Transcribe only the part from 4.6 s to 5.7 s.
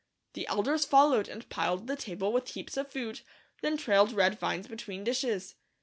between dishes.